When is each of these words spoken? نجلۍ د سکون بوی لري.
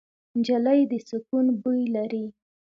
نجلۍ 0.37 0.81
د 0.91 0.93
سکون 1.07 1.45
بوی 1.61 1.81
لري. 1.95 2.25